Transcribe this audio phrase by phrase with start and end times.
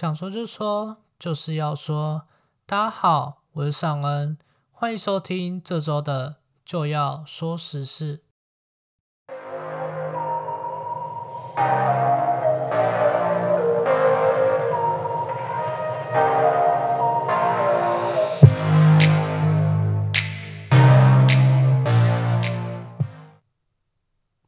[0.00, 2.28] 想说就说，就是要说。
[2.64, 4.38] 大家好，我是尚恩，
[4.70, 8.22] 欢迎收听这周的就要说时事。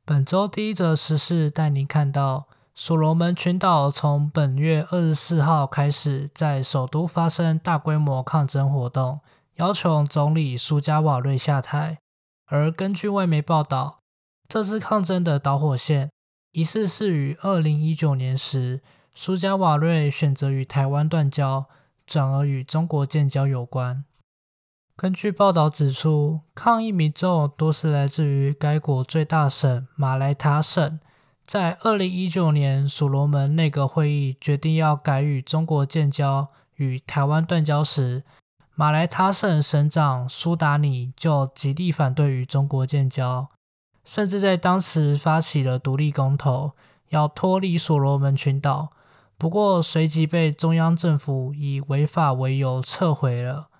[0.04, 2.46] 本周第一则时事带您看到。
[2.82, 9.20] 所罗门群岛从本月二十四号开始，在首都发生大规模抗争活动，
[9.56, 11.98] 要求总理苏加瓦瑞下台。
[12.46, 13.98] 而根据外媒报道，
[14.48, 16.10] 这次抗争的导火线
[16.52, 18.80] 疑似是于二零一九年时
[19.14, 21.66] 苏加瓦瑞选择与台湾断交，
[22.06, 24.06] 转而与中国建交有关。
[24.96, 30.98] 根据报道指出，抗议民众多是来自于该国最大省马来塔省。
[31.50, 38.22] 在二零一九年，所罗门内阁会议决定要改与中国建交、与台湾断交时，
[38.76, 43.48] 马来他省省长苏达尼就极力反对与中国建交，
[44.04, 46.70] 甚至在当时发起了独立公投，
[47.08, 48.90] 要脱离所罗门群岛。
[49.36, 53.70] 不过，随即被中央政府以违法为由撤回了。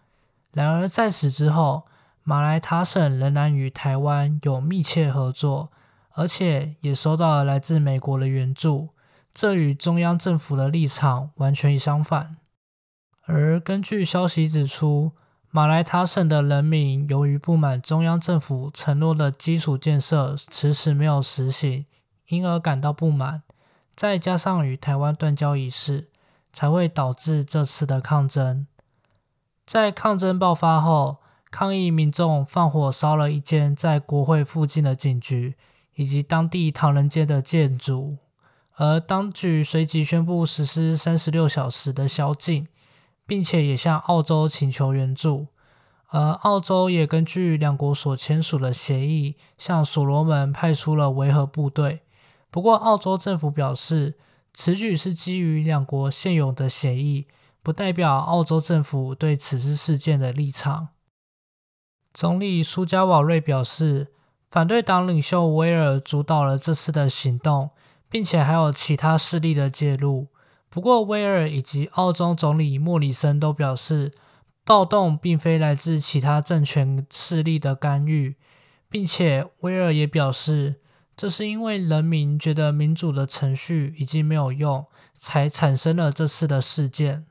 [0.52, 1.84] 然而，在此之后，
[2.24, 5.70] 马来他省仍然与台湾有密切合作。
[6.14, 8.91] 而且也收到了来自美国的援助，
[9.33, 12.36] 这与中央政府的立场完全相反。
[13.27, 15.12] 而根据消息指出，
[15.50, 21.86] 马来他省的人民由于不满中央政府承诺的基础建设迟迟没有实行，
[22.28, 23.42] 因而感到不满。
[23.95, 26.08] 再加上与台湾断交一事，
[26.52, 28.67] 才会导致这次的抗争。
[29.67, 31.19] 在抗争爆发后，
[31.50, 35.56] 抗议民众放火烧了一间在国会附近的警局。
[36.00, 38.16] 以及当地唐人街的建筑，
[38.76, 42.68] 而当局随即宣布实施三十六小时的宵禁，
[43.26, 45.48] 并且也向澳洲请求援助，
[46.08, 52.00] 而澳洲也根据两国所签署的协议，向所罗门派出了维和部队。
[52.50, 54.14] 不过，澳洲政府表示，
[54.55, 57.27] 此举是基于两国现有的协议，
[57.62, 60.89] 不代表澳洲政府对此次事件的立场。
[62.14, 64.14] 总理苏加瓦瑞表示。
[64.50, 67.70] 反对党领袖威尔主导了这次的行动，
[68.11, 70.27] 并且还有其他势力的介入。
[70.68, 74.12] 不过，威尔以及澳洲总理莫里森都表示，
[74.64, 78.34] 暴动并非来自其他政权势力的干预，
[78.89, 80.80] 并且威尔也表示，
[81.16, 84.84] 这是因为人民觉得民主的程序已经没有用，
[85.16, 87.24] 才产生了这次的事件。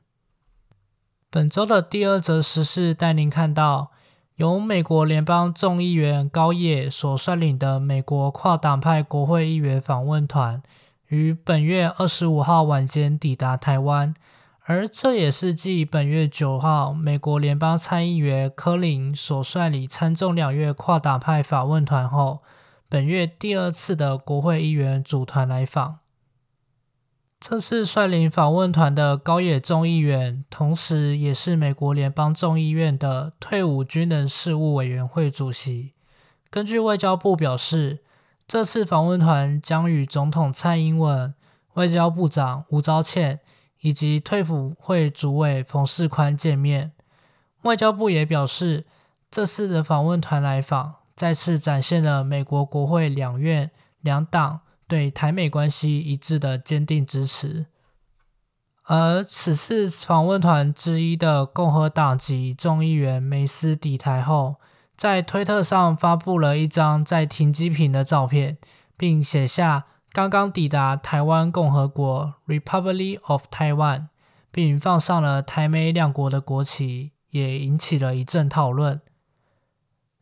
[1.28, 3.92] 本周的第二则时事带您看到。
[4.40, 10.62] 由美国联邦众议员高野所率领的美国跨党派国会议员访问团，
[11.08, 14.14] 于本月二十五号晚间抵达台湾，
[14.64, 22.40] 而这也是继本月九号美国联邦参议员科林所率领参众两院跨党派访问团后，
[22.88, 25.99] 本月第二次的国会议员组团来访。
[27.40, 35.94] 这次率领访问团的高野众议员，同时也是美国联邦众议院的退伍军人事务委员会主席。
[36.50, 38.00] 根据外交部表示，
[38.46, 41.32] 这次访问团将与总统蔡英文、
[41.74, 43.40] 外交部长吴钊倩
[43.80, 46.92] 以及退辅会主委冯世宽见面。
[47.62, 48.84] 外交部也表示，
[49.30, 53.70] 这次的访问团来访，再次展现了美国国会两院
[54.02, 54.60] 两党。
[54.90, 57.66] 对台美关系一致的坚定支持。
[58.86, 64.56] 而此次访问团之一的共和党籍众议员梅斯抵台后，
[64.96, 68.58] 在推特上发布了一张在停机坪的照片，
[68.96, 74.06] 并写下“刚刚抵达台湾共和国 （Republic of Taiwan）”，
[74.50, 79.00] 并放上了台美两国的国旗，也引起了一阵讨论。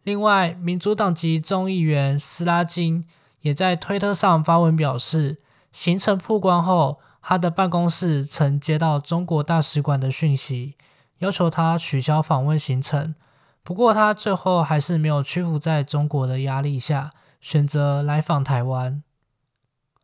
[0.02, 3.06] 另外，民主党籍众议员斯拉金。
[3.40, 5.38] 也在推特上发文表示，
[5.72, 10.76] 行程曝光后，他的办公室曾接到中国大使馆的讯息，
[11.18, 13.14] 要求他取消访问行程。
[13.62, 19.02] 不过，他最后还是没有屈服在中国的压力下，选择来访台湾。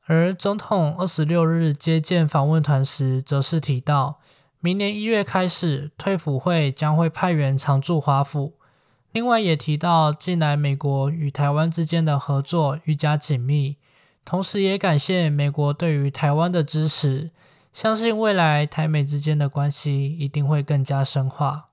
[0.06, 4.20] 而总统二十六日接见访问团时，则是提到，
[4.60, 8.58] 明年一月开始，退辅会将会派员常驻华府。
[9.14, 13.76] 另外也提到，近来美国与台湾之间的合作愈加紧密，
[14.24, 17.30] 同时也感谢美国对于台湾的支持，
[17.72, 21.68] 相信未来台美之间的关系一定会更加深化。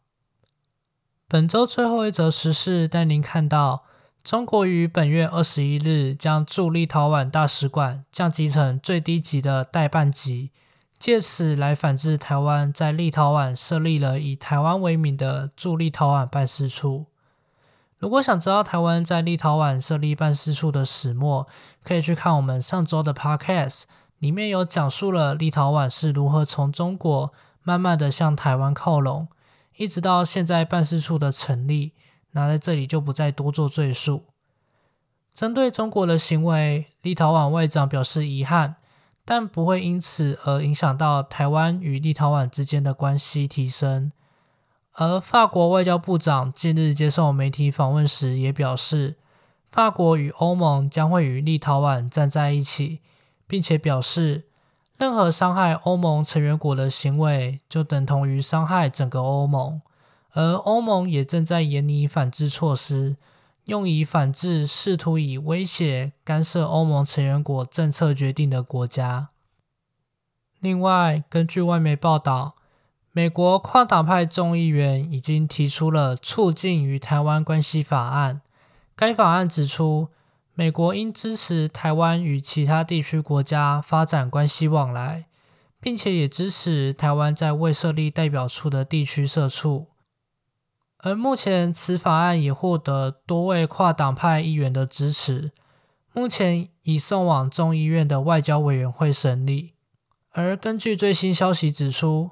[1.27, 3.85] 本周最后一则时事带您看到，
[4.23, 10.51] 中国于本月二十一日将驻立陶宛大使馆降级成最低级的代办级，
[10.99, 17.07] 借此来反制台湾在立陶宛设立了以台湾为名的驻立陶宛办事处。
[18.01, 21.47] 如果想知道台湾在立陶宛设立办事处的始末，
[21.83, 23.83] 可以去看我们上周的 Podcast，
[24.17, 27.31] 里面有讲述了立陶宛是如何从中国
[27.61, 29.27] 慢慢的向台湾靠拢，
[29.77, 31.93] 一直到现在办事处的成立。
[32.31, 34.25] 那在这里就不再多做赘述。
[35.31, 38.77] 针对中国的行为，立陶宛外长表示遗憾。
[39.23, 44.11] 但不会因此而影响到台湾与立陶宛之间的关系提升。
[44.93, 49.15] 而法国外交部长近日接受媒体访问时也表示，
[49.69, 52.99] 法国与欧盟将会与立陶宛站在一起，
[53.47, 54.47] 并且表示，
[54.97, 59.81] 任何伤害欧盟成员国的行为就等同于伤害整个欧盟，
[60.33, 63.17] 而欧盟也正在研拟反制措施。
[63.65, 69.29] 用以反制试图以威胁干涉欧盟成员国政策决定的国家。
[70.59, 72.55] 另外，根据外媒报道，
[73.13, 78.41] 美国跨党派众议员已经提出了促进与台湾关系法案。
[78.95, 80.07] 该法案指出，
[80.53, 85.25] 美国应支持台湾与其他地区国家发展关系往来，
[85.81, 89.87] 并且也支持台湾在未设立代表处的地区设处。
[90.99, 95.51] 而目前，此法案也获得多位跨党派议员的支持，
[96.13, 99.73] 目前已送往众议院的外交委员会审理。
[100.31, 102.31] 而根据最新消息指出，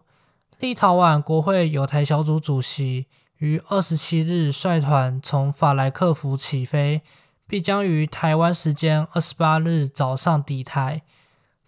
[0.60, 3.08] 立陶宛国会有台小组主席
[3.38, 7.02] 于二十七日率团从法莱克福起飞，
[7.48, 11.02] 必将于台湾时间二十八日早上抵台。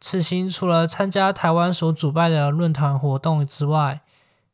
[0.02, 4.02] 此行除了参加台湾所主办的论坛活动之外，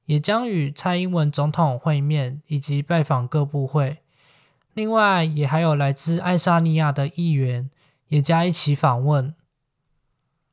[0.05, 3.97] 也将与蔡英文总统会面，以及拜访各部会。
[4.75, 7.71] 另外，也还有来自爱沙尼亚的议员
[8.09, 9.33] 也加一起访问。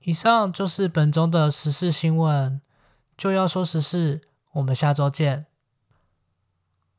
[0.04, 2.62] 以上就是本周的时事新闻。
[3.16, 4.20] 就要说时事，
[4.52, 5.46] 我们下周见。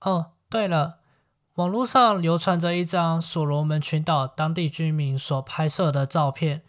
[0.02, 1.00] 哦，对了，
[1.56, 6.62] 网络上流传着一张所罗门群岛当地居民所拍摄的照片，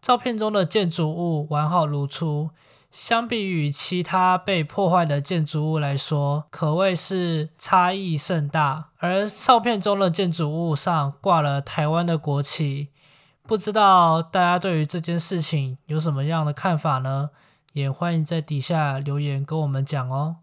[0.00, 2.50] 照片中的建筑物完好如初。
[2.90, 8.88] 相比于其他被破坏的建筑物来说，可谓是差异甚大。
[8.98, 12.88] 而照片中的建筑物上挂了台湾的国旗，
[13.44, 17.30] 不知道大家对于这件事情有什么样的看法呢？
[17.72, 20.38] 也欢迎在底下留言跟我们讲哦。